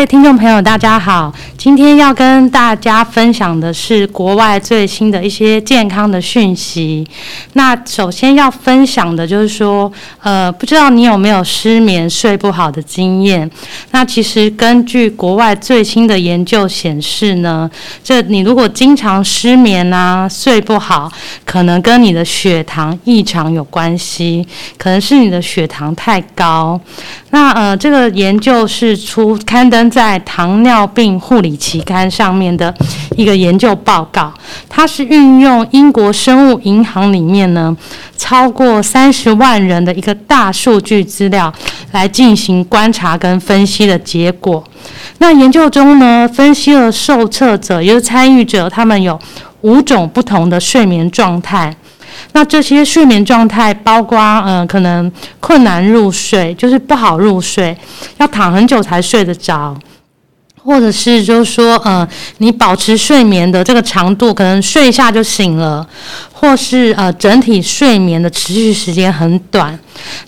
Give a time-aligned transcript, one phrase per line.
[0.00, 1.30] 位听众朋友，大家好。
[1.58, 7.06] 今天要跟大家分享的是国外最新的一些健康的讯息。
[7.52, 9.92] 那首先要分享的就是说，
[10.22, 13.50] 呃，不知道你有没有失眠、睡不好的经验？
[13.90, 17.70] 那其实根据国外最新的研究显示呢，
[18.02, 21.12] 这你如果经常失眠啊、睡不好，
[21.44, 24.48] 可能跟你的血糖异常有关系，
[24.78, 26.80] 可能是你的血糖太高。
[27.32, 32.74] 那呃，这个研究是出刊登在《糖尿病护理期刊》上面的
[33.16, 34.32] 一个研究报告，
[34.68, 37.76] 它是运用英国生物银行里面呢
[38.16, 41.52] 超过三十万人的一个大数据资料
[41.92, 44.62] 来进行观察跟分析的结果。
[45.18, 49.18] 那研究中呢，分析了受测者，也就是参与者，他们有
[49.62, 51.74] 五种不同的睡眠状态。
[52.32, 55.10] 那这些睡眠状态包括，嗯、可能
[55.40, 57.76] 困难入睡，就是不好入睡，
[58.18, 59.76] 要躺很久才睡得着，
[60.62, 62.06] 或者是就是说，呃，
[62.38, 65.86] 你保持睡眠的这个长度，可能睡一下就醒了。
[66.32, 69.78] 或是呃，整体睡眠的持续时间很短，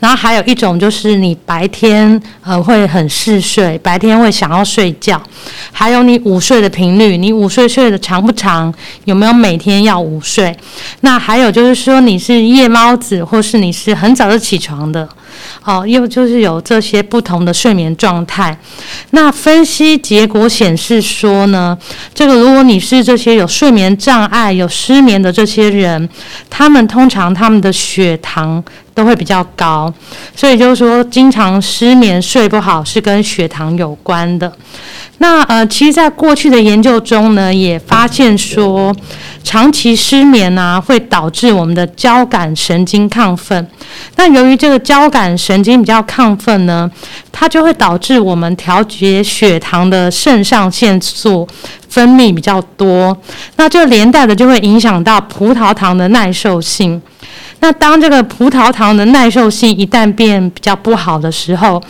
[0.00, 5.22] 然后还有一种就是你白天呃会很嗜睡，白天会想要睡觉，
[5.70, 8.74] 还有你午睡的频率，你午睡睡得长不长，
[9.04, 10.52] 有没有每天要午睡？
[11.02, 15.08] 那还有就是说你是夜猫子，或是你是很早就起床的，
[15.64, 18.58] 哦，又就是有这些不同的睡眠状态。
[19.10, 21.76] 那分析结果显示说呢，
[22.14, 26.08] 这个如果你是这些有睡眠障碍、有失眠的这些人。
[26.48, 28.62] 他们通常他们的血糖
[28.92, 29.92] 都会比较高，
[30.36, 34.52] 所以就是说，经常失眠睡不好是跟血糖有关的。
[35.22, 38.90] 那呃，其实，在过去的研究中呢，也发现说，
[39.44, 43.68] 长期失眠呢、会导致我们的交感神经亢奋。
[44.16, 46.90] 那由于这个交感神经比较亢奋呢，
[47.30, 51.46] 它就会导致我们调节血糖的肾上腺素
[51.90, 53.14] 分泌比较多。
[53.56, 57.00] 那这连带的就会影响到葡萄糖的耐受性。
[57.60, 61.80] 那当这个葡萄糖的耐受性一旦变比较不好的时候，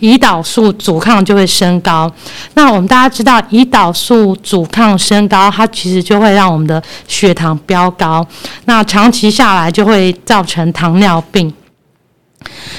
[0.00, 2.10] 胰岛素阻抗就会升高。
[2.54, 8.26] 那我们大家知道，胰岛素阻抗升高，它其实就会让我们的血糖飙高。
[8.64, 11.52] 那长期下来就会造成糖尿病。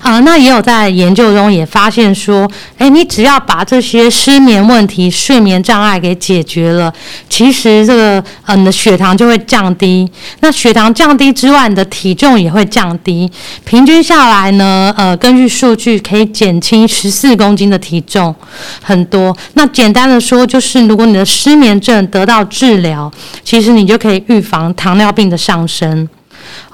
[0.00, 6.92] 啊，那也有在研究中也发现说，诶，你只要把这些失眠问题、睡眠障碍给解决了，
[7.28, 10.10] 其实这个呃，你的血糖就会降低。
[10.40, 13.30] 那血糖降低之外，你的体重也会降低。
[13.64, 18.34] 平均下来呢，呃，根据数据可以减轻十四公斤的体重，
[18.82, 19.36] 很多。
[19.54, 23.10] 那简单的说，就是如果你的失眠症得到治疗，
[23.44, 26.08] 其实你就可以预防糖尿病的上升。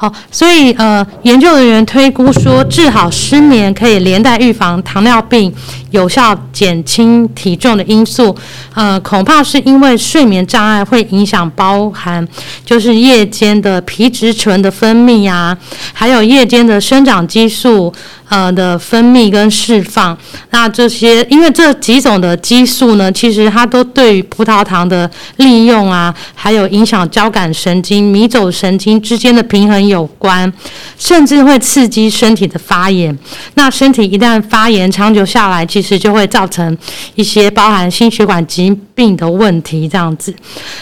[0.00, 5.52] 好，所以呃，研究人员推估说，治好失眠可以连带预防糖尿病，
[5.90, 8.32] 有效减轻体重的因素，
[8.74, 12.26] 呃，恐怕是因为睡眠障碍会影响包含
[12.64, 15.58] 就是夜间的皮质醇的分泌呀，
[15.92, 17.92] 还有夜间的生长激素，
[18.28, 20.16] 呃的分泌跟释放。
[20.50, 30.52] 那这些因为这几种的激素呢，其实它都对于葡萄糖的利用啊，还有影响交感神经、迷走神经之间的平衡有关，
[30.98, 33.16] 甚至会刺激身体的发炎。
[33.54, 36.76] 那身体一旦发炎，长久下来，其实就会造成
[37.14, 39.88] 一些包含心血管疾病的问题。
[39.88, 40.34] 这样子，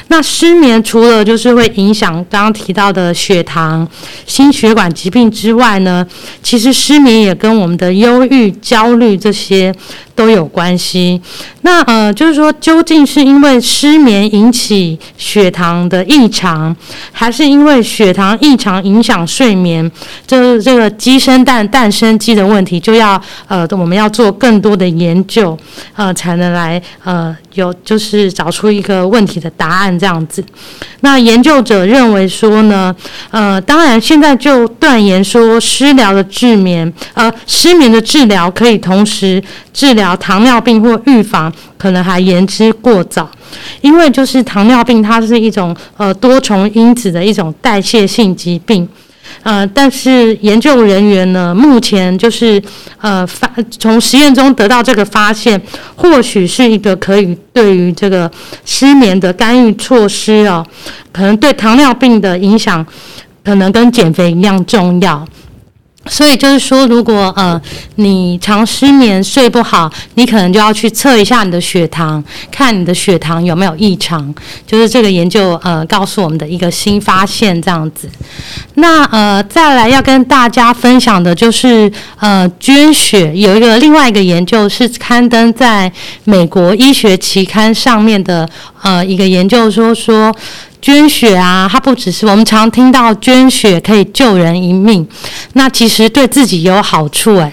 [0.08, 3.87] 那失眠除了就是会影响刚刚提到的血糖、
[4.26, 6.06] 心血管疾病之外呢，
[6.42, 9.72] 其实失眠也跟我们的忧郁、焦虑这些
[10.14, 11.20] 都有关系。
[11.60, 16.74] 那呃，就是说，究竟是因为失眠引起血糖的异常，
[17.12, 19.90] 还是因为血糖异常影响睡眠？
[20.26, 25.58] 就是这个鸡生蛋，蛋生鸡的问题，就要呃，我们要做更多的研究，
[25.94, 30.44] 呃，才能来呃，有就是找出一个问题的答案这样子。
[31.00, 32.94] 那研究者认为说呢，
[33.30, 39.43] 呃，当然现在就断言说失疗的治眠，呃，失眠的治疗可以同时
[39.73, 43.31] 治疗糖尿病或预防，可能还言之过早，
[43.81, 48.88] 因为就是糖尿病它是一种呃多重因子的一种代谢性疾病。
[49.43, 52.62] 呃，但是研究人员呢，目前就是
[53.00, 55.61] 呃发从实验中得到这个发现，
[55.96, 58.31] 或许是一个可以对于这个
[58.64, 60.64] 失眠的干预措施哦，
[61.12, 62.84] 可能对糖尿病的影响，
[63.44, 65.26] 可能跟减肥一样重要。
[66.08, 67.60] 所以就是说，如果呃
[67.96, 74.34] 你常失眠睡不好，你可能就要去测一下你的血糖，看你的血糖有没有异常。
[74.66, 78.08] 就是这个研究呃告诉我们的一个新发现这样子。
[78.74, 85.90] 那呃再来要跟大家分享的就是呃捐血有一个另外一个研究是刊登在
[86.24, 88.48] 美国医学期刊上面的
[88.82, 90.34] 呃一个研究说说。
[90.86, 95.04] 捐血啊，它不只是我们常听到捐血可以救人一命，
[95.54, 97.52] 那其实对自己有好处诶。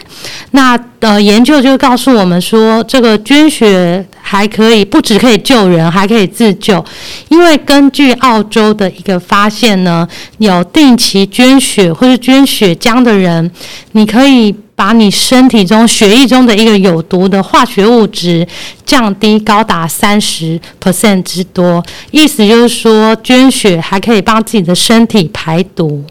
[0.51, 6.83] 那呃，研究就告诉我们说，这个捐血还可以不只可以救人，还可以自救。
[7.29, 10.07] 因为根据澳洲的一个发现呢，
[10.39, 13.51] 有定期捐血或是捐血浆的人，
[13.91, 14.55] 你可以。
[14.75, 18.45] 把你身体中血液中的一个有毒的化学物质
[18.83, 26.03] 降低高达三十 percent 之多，意思就是说，捐血还可以帮自己的身体排毒。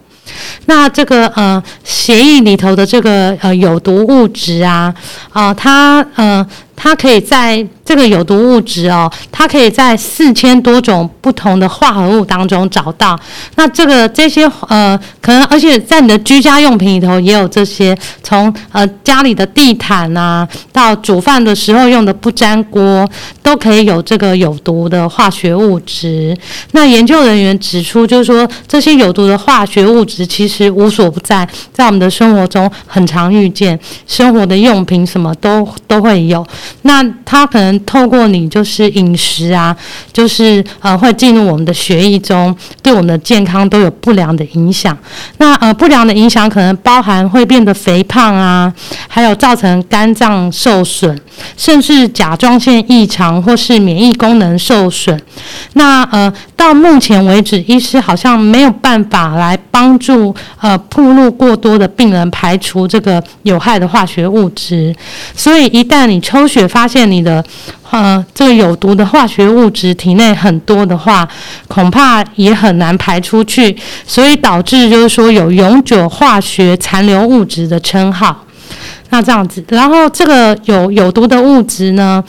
[0.66, 4.94] 那这个呃血液里头的这个呃有毒物质啊，
[5.32, 6.46] 啊、呃，它呃。
[6.82, 13.17] 它可以在这个有毒物质哦，它可以在四千多种不同的化合物当中找到。
[13.55, 23.08] 那这个这些呃，可能而且在你的居家用品里头也有这些，从呃家里的地毯啊，到煮饭的时候用的不粘锅，
[23.44, 26.37] 都可以有这个有毒的化学物质。
[26.73, 33.78] 那研究人员指出，就是说这些有毒的化学物质其实无所不在，在我们的生活中很常遇见，
[34.08, 36.44] 生活的用品什么都都会有。
[36.82, 39.76] 那它可能透过你就是饮食啊，
[40.12, 44.96] 就是呃会进入我们的血液中，对我们的健康都有不良的影响。
[45.38, 48.72] 那呃不良的影响可能包含会变得肥胖啊，
[49.08, 51.19] 还有造成肝脏受损，
[51.56, 55.20] 甚至甲状腺异常或是免疫功能受损。
[55.75, 64.94] 那呃到目前为止，医师好像没有办法来帮助呃暴露过多的病人排除这个有害的化学物质。
[65.34, 67.44] 所以一旦你抽血发现你的
[67.91, 71.29] 呃这个有毒的化学物质体内很多的话，
[71.69, 73.76] 恐怕也很难排出去，
[74.06, 78.44] 所以导致就是说有永久化学残留物质的称号。
[79.11, 82.23] 那这样子，然后这个有有毒的物质呢，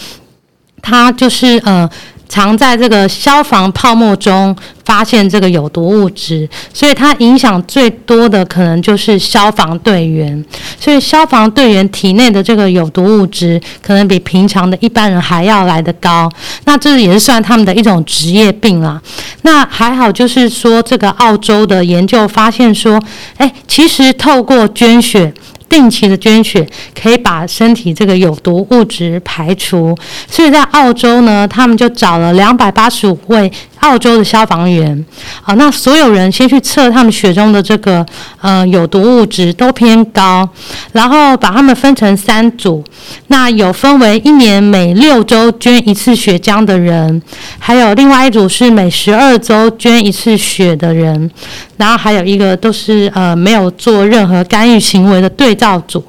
[0.81, 1.89] 它就是呃。
[2.33, 10.43] 常在这个消防泡沫中发现这个有毒物质，所以它影响最多的可能就是消防队员。
[10.79, 16.27] 所以消防队员体内的这个有毒物质，可能比平常的一般人还要来得高。
[16.65, 18.99] 那这也是算他们的一种职业病啦。
[19.43, 22.99] 那还好，就是说这个澳洲的研究发现说，
[23.37, 25.31] 哎，其实透过捐血。
[25.73, 26.63] 定期的捐血
[26.93, 33.51] 可以把身体这个有毒物质排除，所以在澳洲呢，他们就找了两百八十五位
[33.83, 35.05] 澳洲的消防员，
[35.41, 38.03] 好，那所有人先去测他们血中的这个
[38.39, 40.47] 呃有毒物质都偏高，
[40.93, 42.81] 然后把他们分成三组，
[43.27, 47.21] 那有分为一年每六周捐一次血浆的人，
[47.59, 51.29] 还有另外一组是每十二周捐一次血的人，
[51.75, 56.01] 然后还有一个都是呃没有做任何干预行为的对照组。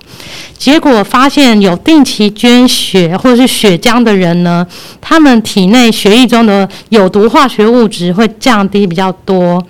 [0.56, 4.66] 结果发现，有定期捐血或是血浆的人呢，
[5.00, 9.62] 他们体内血液中的有毒化学物质会降低比较多。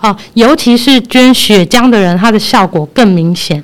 [0.00, 3.62] 哦，尤其是捐血浆的人，它的效果更明显。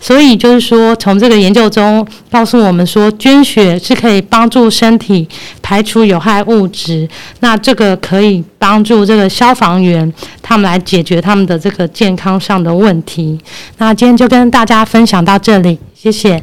[0.00, 5.28] 所以就是说，从这个研究中告诉我们说，捐血是可以帮助身体
[5.60, 7.08] 排除有害物质。
[7.40, 13.38] 那这个可以帮助这个消防员他们来解决他们的这个健康上的问题。
[13.78, 16.42] 那今天就跟大家分享到这里，谢谢。